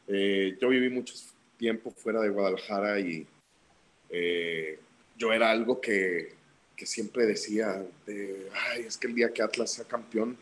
[0.10, 1.14] eh, yo viví mucho
[1.56, 3.26] tiempo fuera de Guadalajara y
[4.10, 4.78] eh,
[5.16, 6.34] yo era algo que
[6.80, 10.38] que siempre decía, de, ay, es que el día que Atlas sea campeón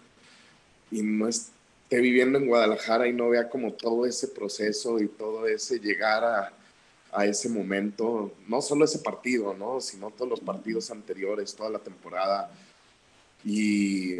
[0.91, 5.47] y no esté viviendo en Guadalajara y no vea como todo ese proceso y todo
[5.47, 6.54] ese llegar a,
[7.12, 9.82] a ese momento, no solo ese partido, ¿no?
[9.82, 12.52] sino todos los partidos anteriores, toda la temporada.
[13.43, 14.17] Y,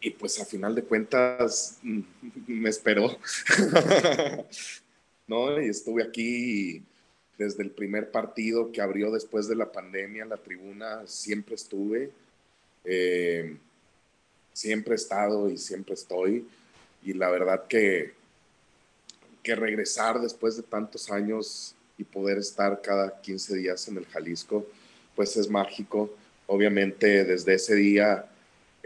[0.00, 1.78] y pues a final de cuentas
[2.48, 3.16] me esperó.
[5.28, 5.62] ¿no?
[5.62, 6.82] Y estuve aquí
[7.38, 12.10] desde el primer partido que abrió después de la pandemia, la tribuna, siempre estuve,
[12.84, 13.56] eh,
[14.52, 16.46] siempre he estado y siempre estoy.
[17.02, 18.14] Y la verdad que,
[19.42, 24.66] que regresar después de tantos años y poder estar cada 15 días en el Jalisco,
[25.14, 26.14] pues es mágico.
[26.46, 28.26] Obviamente desde ese día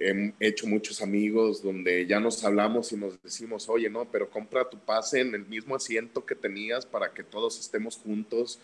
[0.01, 4.69] he hecho muchos amigos donde ya nos hablamos y nos decimos, oye, no, pero compra
[4.69, 8.59] tu pase en el mismo asiento que tenías para que todos estemos juntos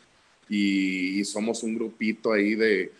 [0.48, 2.90] y, somos un grupito ahí de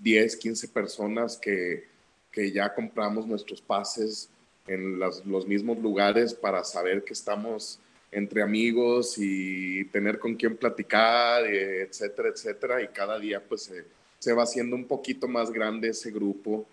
[0.00, 1.84] 10, 15 personas que,
[2.30, 4.28] que ya compramos nuestros pases
[4.66, 7.78] en los mismos lugares para saber que estamos
[8.10, 12.82] entre amigos y tener con quién platicar, etcétera, etcétera.
[12.82, 13.84] Y cada día pues se,
[14.18, 16.66] se va haciendo un poquito más grande ese grupo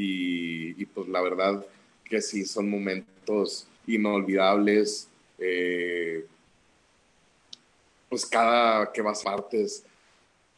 [0.00, 1.66] y, pues la verdad
[2.04, 5.08] que sí, son momentos inolvidables.
[5.38, 6.24] Eh,
[8.08, 9.84] pues cada que vas partes,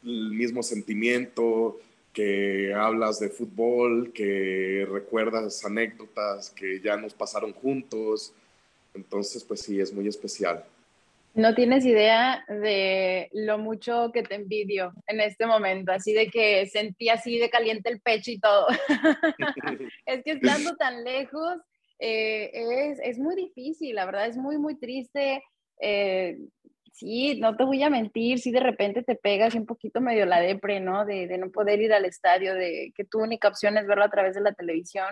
[0.03, 1.79] el mismo sentimiento,
[2.13, 8.33] que hablas de fútbol, que recuerdas anécdotas que ya nos pasaron juntos.
[8.93, 10.65] Entonces, pues sí, es muy especial.
[11.33, 16.65] No tienes idea de lo mucho que te envidio en este momento, así de que
[16.65, 18.67] sentí así de caliente el pecho y todo.
[20.05, 21.57] es que estando tan lejos
[21.99, 25.41] eh, es, es, muy difícil, la verdad es muy, muy triste.
[25.79, 26.37] Eh,
[26.91, 30.41] sí, no te voy a mentir, si de repente te pegas un poquito medio la
[30.41, 31.05] depre, ¿no?
[31.05, 34.09] De, de no poder ir al estadio, de que tu única opción es verlo a
[34.09, 35.07] través de la televisión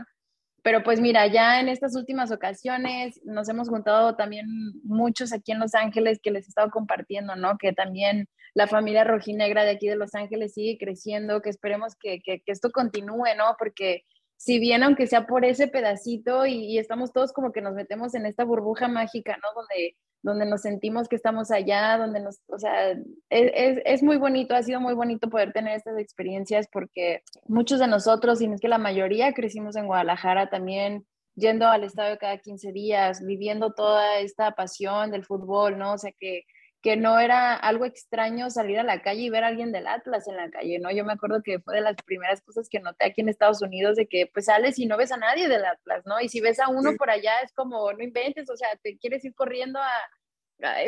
[0.64, 4.46] pero pues mira, ya en estas últimas ocasiones nos hemos juntado también
[4.84, 7.58] muchos aquí en Los Ángeles que les he estado compartiendo, ¿no?
[7.58, 12.20] Que también la familia rojinegra de aquí de Los Ángeles sigue creciendo, que esperemos que,
[12.22, 13.56] que, esto continúe, ¿no?
[13.58, 14.04] Porque
[14.38, 18.26] si bien aunque sea por ese pedacito y, estamos todos como que nos metemos en
[18.26, 19.50] esta burbuja mágica, ¿no?
[19.56, 22.92] Donde, donde nos sentimos que estamos allá, donde nos, o sea,
[23.30, 27.88] es, es, muy bonito, ha sido muy bonito poder tener estas experiencias porque muchos de
[27.88, 31.06] nosotros, y es que la mayoría, crecimos en Guadalajara también,
[31.36, 35.94] yendo al estadio cada 15 días, viviendo toda esta pasión del fútbol, ¿no?
[35.94, 36.44] O sea, que
[36.82, 40.28] que no era algo extraño salir a la calle y ver a alguien del Atlas
[40.28, 40.92] en la calle, ¿no?
[40.92, 43.98] Yo me acuerdo que fue de las primeras cosas que noté aquí en Estados Unidos
[43.98, 46.22] de que pues sales y no ves a nadie del Atlas, ¿no?
[46.22, 49.26] Y si ves a uno por allá es como, no inventes, o sea, te quieres
[49.26, 49.90] ir corriendo a,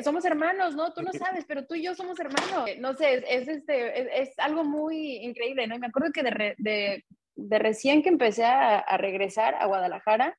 [0.03, 0.93] somos hermanos, ¿no?
[0.93, 2.69] Tú no sabes, pero tú y yo somos hermanos.
[2.79, 5.75] No sé, es, este, es, algo muy increíble, ¿no?
[5.75, 10.37] Y me acuerdo que de, de, de recién que empecé a, a regresar a Guadalajara,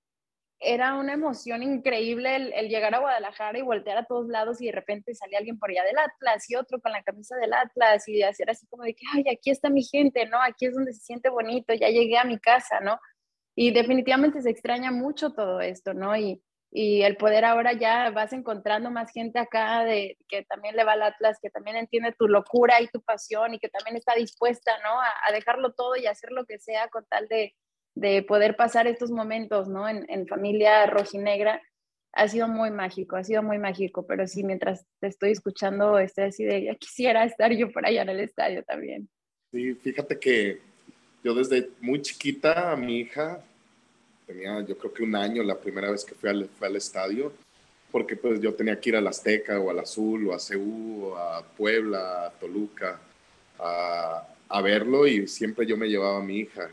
[0.63, 4.73] era una emoción increíble el, llegar a Guadalajara y voltear a todos lados y de
[4.73, 8.23] repente salía alguien por allá del Atlas y otro con la camisa del Atlas y
[8.23, 10.41] hacer así como de que, ay, aquí está mi gente, ¿no?
[10.41, 12.99] Aquí es donde se siente bonito, ya llegué a mi casa, ¿no?
[13.55, 16.17] Y definitivamente se extraña mucho todo esto, ¿no?
[16.17, 20.85] Y, y el poder ahora ya vas encontrando más gente acá de que también le
[20.85, 24.15] va al Atlas, que también entiende tu locura y tu pasión y que también está
[24.15, 25.01] dispuesta, ¿no?
[25.01, 27.55] a dejarlo todo y hacer lo que sea con tal de,
[27.95, 29.89] de poder pasar estos momentos, ¿no?
[29.89, 31.61] En, en, familia rojinegra,
[32.13, 36.25] ha sido muy mágico, ha sido muy mágico, pero sí, mientras te estoy escuchando, estoy
[36.25, 39.09] así de, ya quisiera estar yo por allá en el estadio también.
[39.51, 40.61] Sí, fíjate que
[41.25, 43.43] yo desde muy chiquita, a mi hija,
[44.27, 47.33] tenía yo creo que un año la primera vez que fui al, fui al estadio,
[47.91, 51.43] porque pues yo tenía que ir al Azteca o al Azul o a o a
[51.57, 52.99] Puebla, a Toluca,
[53.59, 56.71] a, a verlo y siempre yo me llevaba a mi hija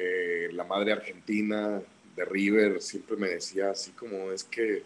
[0.00, 1.82] eh, la madre argentina
[2.14, 4.84] de River siempre me decía así como es que,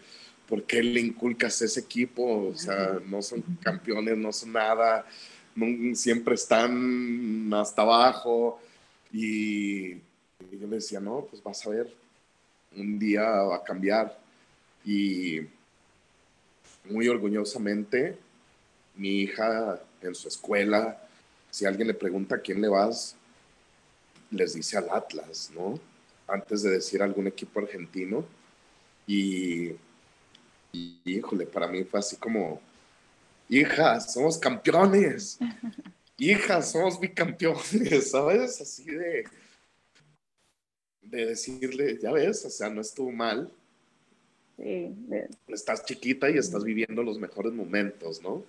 [0.48, 2.48] ¿por qué le inculcas ese equipo?
[2.48, 5.06] O sea, no son campeones, no son nada,
[5.94, 8.58] siempre están hasta abajo.
[9.12, 11.94] Y, yo le decía, no, pues vas a ver,
[12.74, 14.18] un día va a cambiar.
[14.82, 15.40] Y
[16.88, 18.16] muy orgullosamente,
[18.96, 21.06] mi hija en su escuela,
[21.50, 23.14] si alguien le pregunta a quién le vas,
[24.32, 25.78] les dice al Atlas, ¿no?
[26.26, 28.24] Antes de decir algún equipo argentino.
[29.06, 29.72] Y,
[31.04, 32.60] híjole, para mí fue así como,
[33.48, 35.38] hijas, somos campeones.
[36.18, 38.60] Hijas, somos bicampeones, ¿sabes?
[38.60, 39.24] Así de,
[41.00, 43.50] de decirle, ya ves, o sea, no estuvo mal.
[44.56, 44.94] Sí.
[45.48, 48.44] Estás chiquita y estás viviendo los mejores momentos, ¿no?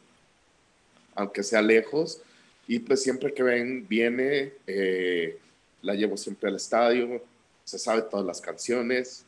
[1.15, 2.21] Aunque sea lejos.
[2.67, 5.39] Y pues siempre que ven, viene, eh,
[5.83, 7.21] la llevo siempre al estadio,
[7.63, 9.25] se sabe todas las canciones,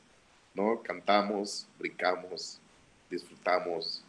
[0.54, 0.82] ¿no?
[0.82, 2.60] Cantamos, brincamos,
[3.10, 4.02] disfrutamos.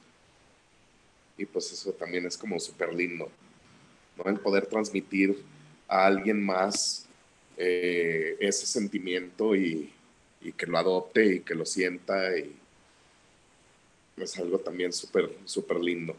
[1.37, 3.31] Y pues eso también es como súper lindo,
[4.17, 4.31] ¿no?
[4.31, 5.45] El poder transmitir
[5.89, 7.07] a alguien más
[7.57, 9.93] eh, ese sentimiento y,
[10.41, 12.57] y, que lo adopte y que lo sienta y
[14.17, 16.17] es algo también súper, súper lindo.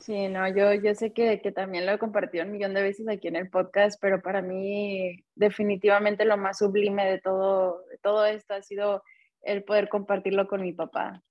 [0.00, 3.08] Sí, no, yo, yo sé que, que, también lo he compartido un millón de veces
[3.08, 8.24] aquí en el podcast, pero para mí definitivamente lo más sublime de todo, de todo
[8.26, 9.02] esto ha sido
[9.42, 11.22] el poder compartirlo con mi papá.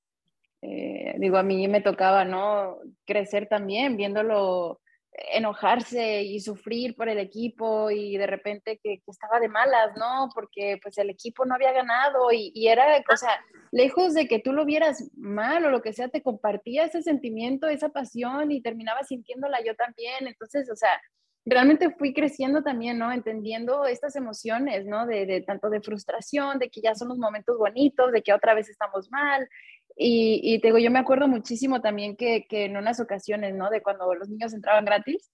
[0.62, 2.78] Eh, digo, a mí me tocaba, ¿no?
[3.06, 4.80] Crecer también viéndolo
[5.14, 10.30] enojarse y sufrir por el equipo y de repente que, estaba de malas, ¿no?
[10.34, 13.40] Porque pues el equipo no había ganado y, y, era, o sea,
[13.72, 17.68] lejos de que tú lo vieras mal o lo que sea, te compartía ese sentimiento,
[17.68, 20.28] esa pasión y terminaba sintiéndola yo también.
[20.28, 21.00] Entonces, o sea,
[21.46, 23.12] realmente fui creciendo también, ¿no?
[23.12, 25.06] Entendiendo estas emociones, ¿no?
[25.06, 28.54] De, de tanto de frustración, de que ya son los momentos bonitos, de que otra
[28.54, 29.48] vez estamos mal,
[29.96, 33.70] y, y, te digo, yo me acuerdo muchísimo también que, en unas ocasiones, ¿no?
[33.70, 35.32] De cuando los niños entraban gratis,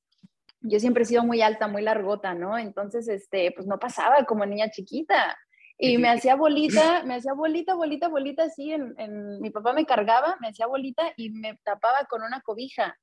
[0.62, 2.58] yo siempre he sido muy alta, muy largota, ¿no?
[2.58, 5.38] Entonces, este, pues no pasaba como niña chiquita.
[5.78, 10.36] Y me hacía bolita, me hacía bolita, bolita, bolita, así, en, mi papá me cargaba,
[10.42, 12.98] me hacía bolita y me tapaba con una cobija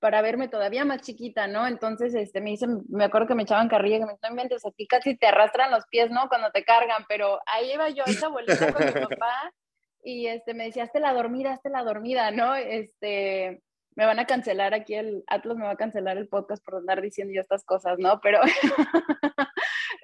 [0.00, 1.68] para verme todavía más chiquita, ¿no?
[1.68, 4.72] Entonces, este, me dicen, me acuerdo que me echaban carrilla, que me no inventes, a
[4.72, 6.28] ti casi te arrastran los pies, ¿no?
[6.28, 9.52] Cuando te cargan, pero ahí iba yo, esa bolita con mi papá,
[10.06, 12.54] y este, me decía, hazte la dormida, hazte la dormida, ¿no?
[12.54, 13.60] Este,
[13.96, 17.02] me van a cancelar aquí el, Atlas me va a cancelar el podcast por andar
[17.02, 18.20] diciendo yo estas cosas, ¿no?
[18.20, 18.38] Pero...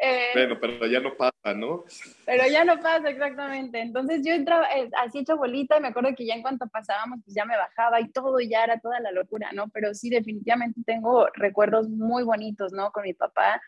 [0.02, 1.84] eh, bueno, pero ya no pasa, ¿no?
[2.26, 3.80] Pero ya no pasa, exactamente.
[3.80, 7.20] Entonces yo entraba eh, así hecha bolita y me acuerdo que ya en cuanto pasábamos,
[7.24, 9.68] pues ya me bajaba y todo, y ya era toda la locura, ¿no?
[9.68, 12.90] Pero sí, definitivamente tengo recuerdos muy bonitos, ¿no?
[12.90, 13.62] Con mi papá,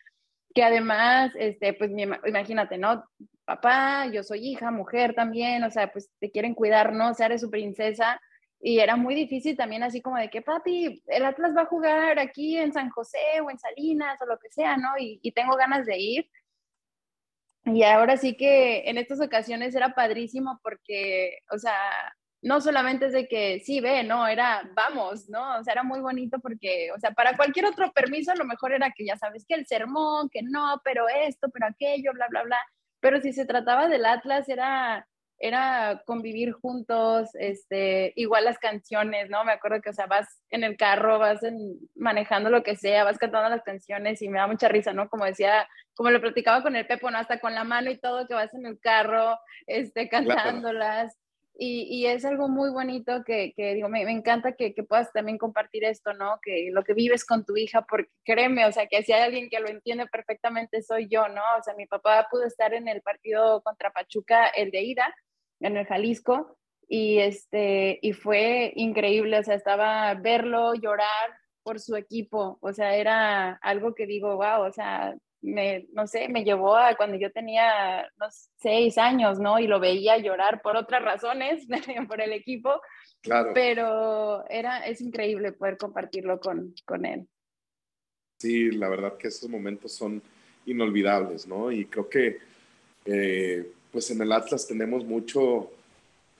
[0.54, 1.90] que además, este, pues
[2.26, 3.04] imagínate, ¿no?
[3.44, 7.10] papá, yo soy hija, mujer también, o sea, pues te quieren cuidar, ¿no?
[7.10, 8.20] O sea, eres su princesa.
[8.60, 12.18] Y era muy difícil también así como de que, papi, el Atlas va a jugar
[12.18, 14.88] aquí en San José o en Salinas o lo que sea, ¿no?
[14.98, 16.30] Y, y tengo ganas de ir.
[17.66, 21.74] Y ahora sí que en estas ocasiones era padrísimo porque, o sea,
[22.44, 25.58] no solamente es de que sí, ve, no, era vamos, ¿no?
[25.58, 28.72] O sea, era muy bonito porque, o sea, para cualquier otro permiso a lo mejor
[28.74, 32.42] era que ya sabes que el sermón, que no, pero esto, pero aquello, bla, bla,
[32.42, 32.58] bla.
[33.00, 39.42] Pero si se trataba del Atlas, era, era convivir juntos, este, igual las canciones, ¿no?
[39.44, 41.40] Me acuerdo que, o sea, vas en el carro, vas
[41.94, 45.08] manejando lo que sea, vas cantando las canciones y me da mucha risa, ¿no?
[45.08, 47.16] Como decía, como lo platicaba con el Pepo, ¿no?
[47.16, 51.16] Hasta con la mano y todo, que vas en el carro, este, cantándolas.
[51.56, 55.84] Y, es algo muy bonito que, que digo, me, encanta que, que, puedas también compartir
[55.84, 56.40] esto, ¿no?
[56.42, 59.48] Que lo que vives con tu hija, porque créeme, o sea, que si hay alguien
[59.48, 61.42] que lo entiende perfectamente soy yo, ¿no?
[61.58, 65.14] O sea, mi papá pudo estar en el partido contra Pachuca, el de ida,
[65.60, 71.96] en el Jalisco, y, este, y fue increíble, o sea, estaba verlo llorar por su
[71.96, 75.14] equipo, o sea, era algo que digo, wow, o sea,
[75.44, 79.58] me, no sé, me llevó a cuando yo tenía unos seis años, ¿no?
[79.58, 81.66] Y lo veía llorar por otras razones,
[82.08, 82.80] por el equipo.
[83.20, 83.50] Claro.
[83.52, 87.28] Pero era, es increíble poder compartirlo con, con él.
[88.40, 90.22] Sí, la verdad que esos momentos son
[90.66, 91.70] inolvidables, ¿no?
[91.70, 92.38] Y creo que,
[93.04, 95.70] eh, pues en el Atlas tenemos mucho,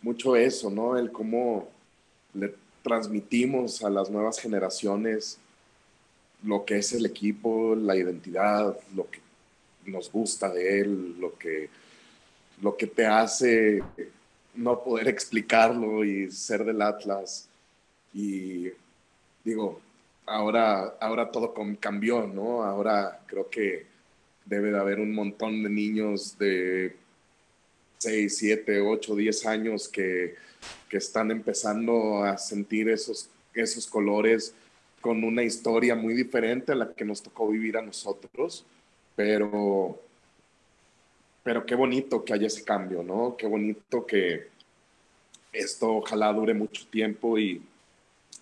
[0.01, 0.97] mucho eso, ¿no?
[0.97, 1.69] El cómo
[2.33, 5.39] le transmitimos a las nuevas generaciones
[6.45, 9.21] lo que es el equipo, la identidad, lo que
[9.87, 11.69] nos gusta de él, lo que,
[12.63, 13.83] lo que te hace
[14.55, 17.49] no poder explicarlo y ser del Atlas.
[18.13, 18.69] Y
[19.43, 19.81] digo,
[20.27, 22.63] ahora, ahora todo cambió, ¿no?
[22.63, 23.87] Ahora creo que
[24.45, 26.95] debe de haber un montón de niños de
[27.99, 30.35] 6, 7, 8, 10 años que,
[30.89, 34.55] que están empezando a sentir esos, esos colores
[35.05, 38.65] con una historia muy diferente a la que nos tocó vivir a nosotros,
[39.15, 40.01] pero,
[41.43, 43.37] pero qué bonito que haya ese cambio, ¿no?
[43.37, 44.49] Qué bonito que
[45.53, 47.61] esto ojalá dure mucho tiempo y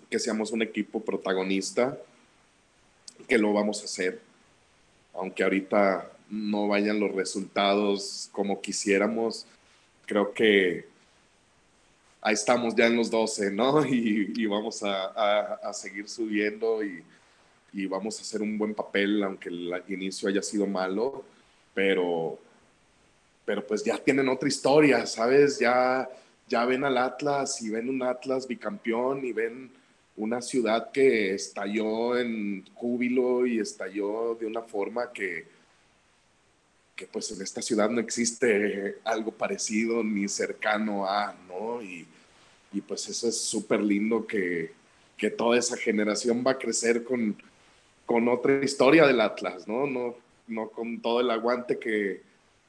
[0.08, 1.98] que seamos un equipo protagonista,
[3.26, 4.20] que lo vamos a hacer,
[5.14, 9.48] aunque ahorita no vayan los resultados como quisiéramos,
[10.06, 10.86] creo que
[12.22, 13.84] ahí estamos ya en los 12, ¿no?
[13.86, 17.04] Y, vamos a, seguir subiendo y,
[17.86, 21.24] vamos a hacer un buen papel, aunque el inicio haya sido malo,
[21.74, 22.38] pero,
[23.44, 25.58] pero pues ya tienen otra historia, ¿sabes?
[25.58, 26.08] Ya,
[26.48, 29.70] ya ven al Atlas y ven un Atlas bicampeón y ven
[30.16, 35.46] una ciudad que estalló en júbilo y estalló de una forma que,
[36.94, 41.82] que pues en esta ciudad no existe algo parecido ni cercano a, ¿no?
[41.82, 42.06] Y,
[42.72, 44.72] y pues eso es súper lindo que,
[45.16, 47.36] que, toda esa generación va a crecer con,
[48.06, 49.86] con otra historia del Atlas, ¿no?
[49.86, 50.16] No,
[50.48, 52.22] no con todo el aguante que,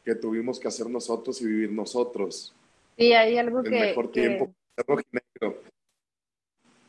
[0.06, 2.54] que tuvimos que hacer nosotros y vivir nosotros.
[2.98, 3.80] Sí, hay algo el que...
[3.80, 5.64] El mejor tiempo para ser rojinegro.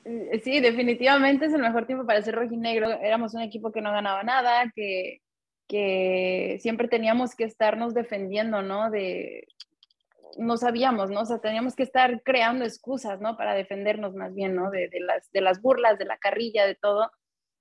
[0.05, 2.91] Eh, sí, definitivamente es el mejor tiempo para ser rojinegro.
[2.91, 5.21] Éramos un equipo que no ganaba nada, que,
[5.69, 8.91] que siempre teníamos que estarnos defendiendo, ¿no?
[8.91, 9.47] De,
[10.39, 11.21] no sabíamos, ¿no?
[11.21, 13.37] O sea, teníamos que estar creando excusas, ¿no?
[13.37, 14.71] Para defendernos más bien, ¿no?
[14.71, 17.11] De, las, de las burlas, de la carrilla, de todo.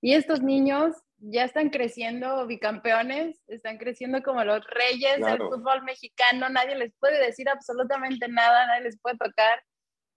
[0.01, 6.49] Y estos niños ya están creciendo bicampeones, están creciendo como los reyes del fútbol mexicano,
[6.49, 9.63] nadie les puede decir absolutamente nada, nadie les puede tocar.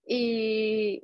[0.09, 1.03] Y,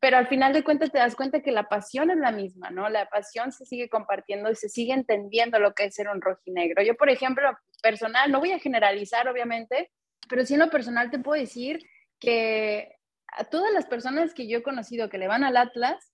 [0.00, 2.88] pero al final de cuentas te das cuenta que la pasión es la misma, ¿no?
[2.88, 6.82] La pasión se sigue compartiendo y se sigue entendiendo lo que es ser un rojinegro.
[6.82, 9.92] Yo, por ejemplo, personal, no voy a generalizar, obviamente,
[10.28, 11.78] pero sí en lo personal te puedo decir
[12.18, 12.96] que
[13.28, 16.12] a todas las personas que yo he conocido que le van al Atlas,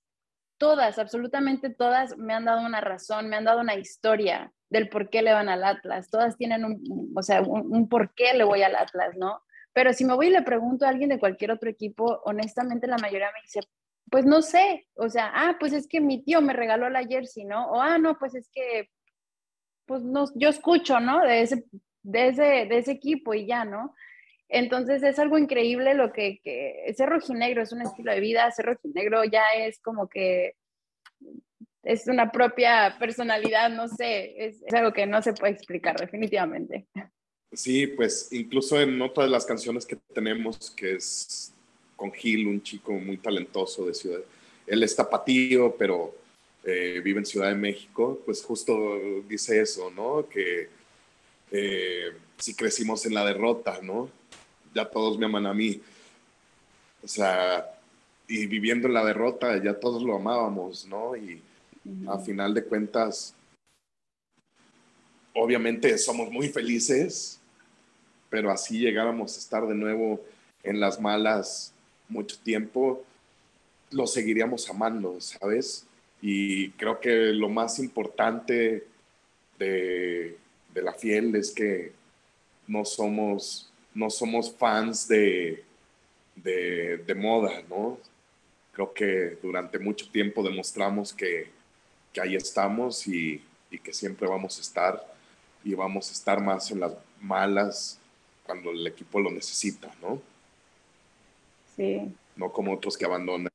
[0.59, 5.11] todas, absolutamente todas, me han dado una razón, me han dado una historia del por
[5.11, 6.11] qué le van al Atlas.
[6.11, 9.43] Todas tienen un, o sea, un, por qué le voy al Atlas, ¿no?
[9.77, 12.97] Pero si me voy y le pregunto a alguien de cualquier otro equipo, honestamente la
[12.97, 13.61] mayoría me dice,
[14.11, 17.45] pues no sé, o sea, ah, pues es que mi tío me regaló la jersey,
[17.45, 17.71] ¿no?
[17.71, 18.89] O ah, no, pues es que,
[19.85, 21.21] pues no, yo escucho, ¿no?
[21.21, 21.67] De ese,
[22.03, 23.95] de ese, de ese equipo y ya, ¿no?
[24.49, 28.65] Entonces es algo increíble lo que, que ser rojinegro es un estilo de vida, ser
[28.65, 30.55] rojinegro ya es como que
[31.83, 36.87] es una propia personalidad, no sé, es, algo que no se puede explicar definitivamente.
[37.57, 41.53] Sí, pues incluso en otra de las canciones que tenemos, que es
[41.97, 44.21] con Gil, un chico muy talentoso de Ciudad,
[44.67, 46.15] él es tapatío, pero
[46.65, 48.99] eh, vive en Ciudad de México, pues justo
[49.29, 50.29] dice eso, ¿no?
[50.29, 50.69] Que
[51.51, 54.11] eh, si crecimos en la derrota, ¿no?
[54.77, 55.81] ya todos me aman a mí.
[57.03, 57.67] O sea,
[58.29, 61.17] y viviendo en la derrota, ya todos lo amábamos, ¿no?
[61.17, 61.43] Y
[62.07, 63.35] a final de cuentas,
[65.35, 67.36] obviamente somos muy felices,
[68.31, 70.21] pero así llegáramos a estar de nuevo
[70.63, 71.73] en las malas
[72.09, 73.05] mucho tiempo,
[73.91, 75.87] lo seguiríamos amando, ¿sabes?
[76.21, 78.87] Y creo que lo más importante
[79.59, 80.37] de,
[80.75, 81.93] de la fiel es que
[82.67, 85.65] no somos no somos fans de,
[86.37, 87.99] de, moda, ¿no?
[88.73, 91.49] Creo que durante mucho tiempo demostramos que,
[92.13, 95.15] que ahí estamos y, y, que siempre vamos a estar
[95.65, 97.99] y vamos a estar más en las malas
[98.47, 100.23] cuando el equipo lo necesita, ¿no?
[101.75, 102.15] Sí.
[102.37, 103.49] No como otros que abandonan.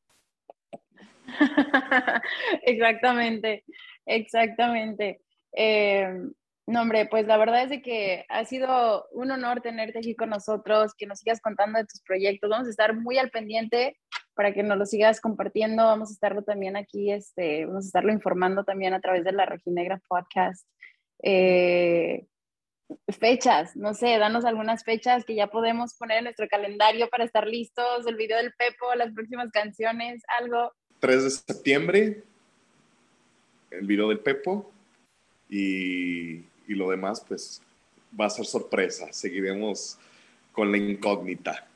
[2.64, 3.64] exactamente,
[4.06, 5.22] exactamente.
[5.54, 6.08] Eh,
[6.68, 10.30] no, hombre, pues la verdad es de que ha sido un honor tenerte aquí con
[10.30, 12.50] nosotros, que nos sigas contando de tus proyectos.
[12.50, 13.98] Vamos a estar muy al pendiente
[14.36, 15.84] para que nos lo sigas compartiendo.
[15.84, 19.46] Vamos a estarlo también aquí, este, vamos a estarlo informando también a través de la
[19.46, 20.68] Rojinegra Podcast.
[21.24, 22.26] Eh,
[23.10, 27.48] fechas, no sé, danos algunas fechas que ya podemos poner en nuestro calendario para estar
[27.48, 30.72] listos, el video del Pepo, las próximas canciones, algo.
[31.00, 32.24] 3 de septiembre,
[33.72, 34.72] el video del Pepo
[35.50, 37.62] y, y lo demás pues
[38.20, 39.98] va a ser sorpresa, seguiremos
[40.52, 41.68] con la incógnita.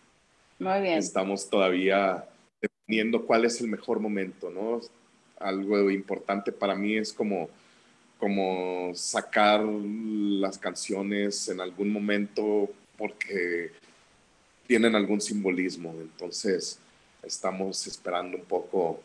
[0.59, 0.97] Muy bien.
[0.97, 2.25] Estamos todavía
[2.61, 4.81] definiendo cuál es el mejor momento, ¿no?
[5.39, 7.49] Algo importante para mí es como
[8.19, 13.71] como sacar las canciones en algún momento porque
[14.67, 15.93] tienen algún simbolismo.
[15.99, 16.79] Entonces,
[17.23, 19.01] estamos esperando un poco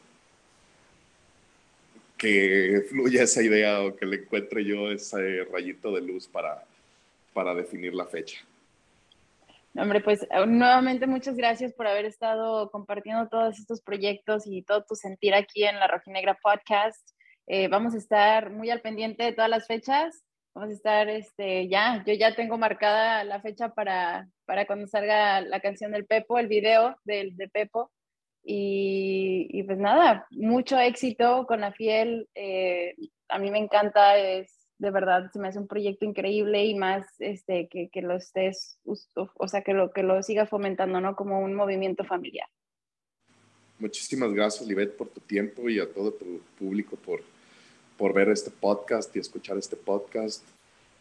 [2.17, 6.63] que fluya esa idea o que le encuentre yo ese rayito de luz para,
[7.33, 8.39] para definir la fecha.
[9.75, 14.97] Hombre, pues nuevamente muchas gracias por haber estado compartiendo todos estos proyectos y todo tu
[14.97, 17.11] sentir aquí en la Rojinegra Podcast.
[17.53, 20.23] Eh, vamos a estar muy al pendiente de todas las fechas.
[20.55, 25.41] Vamos a estar, este, ya, yo ya tengo marcada la fecha para, para cuando salga
[25.41, 27.91] la canción del Pepo, el video del, de Pepo.
[28.45, 32.29] Y, y, pues nada, mucho éxito con la fiel.
[32.37, 32.95] Eh,
[33.29, 37.05] a mí me encanta, es de verdad, se me hace un proyecto increíble y más
[37.19, 41.17] este, que, que lo estés, o sea, que lo, que lo sigas fomentando, ¿no?
[41.17, 42.47] Como un movimiento familiar.
[43.81, 47.21] Muchísimas gracias, Livet, por tu tiempo y a todo tu público por
[48.01, 50.43] por ver este podcast y escuchar este podcast.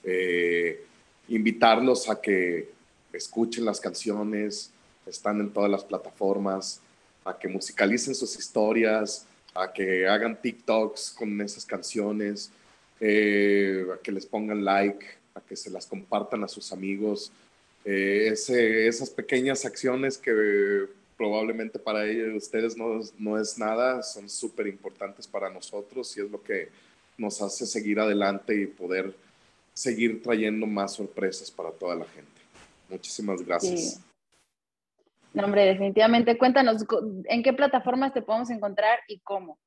[0.04, 0.84] Eh,
[1.30, 2.68] invitarlos a que
[3.14, 4.70] escuchen las canciones,
[5.06, 6.82] están en todas las plataformas,
[7.24, 9.26] a que musicalicen sus historias,
[9.56, 12.52] a que hagan TikToks con esas canciones,
[13.00, 17.32] eh, a que les pongan like, a que se las compartan a sus amigos.
[17.86, 20.86] Eh, esas pequeñas acciones que
[21.16, 26.30] probablemente para ellos, ustedes no, no es nada, son súper importantes para nosotros y es
[26.30, 26.68] lo que
[27.20, 29.14] nos hace seguir adelante y poder
[29.74, 32.42] seguir trayendo más sorpresas para toda la gente.
[32.90, 34.02] Muchísimas gracias.
[35.34, 36.38] No, hombre, definitivamente.
[36.38, 36.86] Cuéntanos,
[37.26, 39.58] ¿en qué plataformas te podemos encontrar y cómo?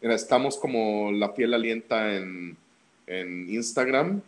[0.00, 2.56] estamos como La Fiel Alienta en,
[3.06, 4.20] en Instagram.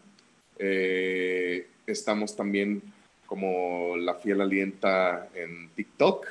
[0.58, 2.82] Eh, estamos también
[3.26, 6.26] como La Fiel Alienta en TikTok.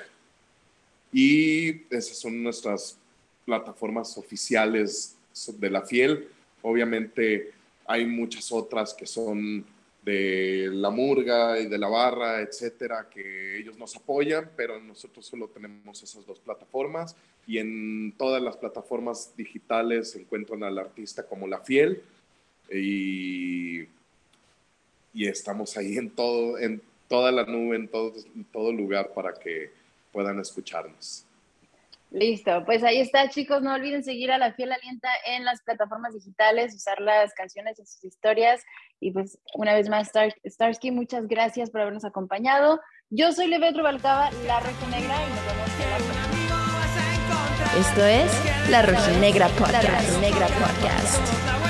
[1.13, 2.97] Y esas son nuestras
[3.45, 5.16] plataformas oficiales
[5.57, 6.27] de la fiel.
[6.61, 7.51] Obviamente
[7.85, 9.65] hay muchas otras que son
[10.03, 15.49] de la murga y de la barra, etcétera, que ellos nos apoyan, pero nosotros solo
[15.49, 17.15] tenemos esas dos plataformas
[17.45, 22.01] y en todas las plataformas digitales se encuentran al artista como La Fiel
[22.71, 23.81] y,
[25.13, 29.33] y estamos ahí en, todo, en toda la nube, en todo, en todo lugar para
[29.33, 29.71] que
[30.13, 31.26] puedan escucharnos.
[32.09, 33.61] Listo, pues ahí está, chicos.
[33.61, 37.85] No olviden seguir a La Fiel Alienta en las plataformas digitales, usar las canciones en
[37.85, 38.63] sus historias.
[38.99, 40.11] Y pues, una vez más,
[40.45, 42.79] Starsky, muchas gracias por habernos acompañado.
[43.09, 46.37] Yo soy Levetro Balcaba, La Negra y nos vemos en la próxima.
[47.77, 48.81] Esto es La
[49.49, 49.83] Podcast.
[49.83, 51.66] La Rojinegra Podcast.